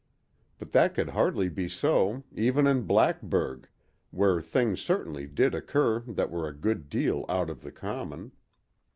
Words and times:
But 0.57 0.71
that 0.71 0.95
could 0.95 1.09
hardly 1.11 1.47
be 1.47 1.69
so, 1.69 2.23
even 2.33 2.65
in 2.65 2.87
Blackburg, 2.87 3.69
where 4.09 4.41
things 4.41 4.81
certainly 4.81 5.27
did 5.27 5.53
occur 5.53 5.99
that 6.07 6.31
were 6.31 6.47
a 6.47 6.57
good 6.57 6.89
deal 6.89 7.23
out 7.29 7.51
of 7.51 7.61
the 7.61 7.71
common. 7.71 8.31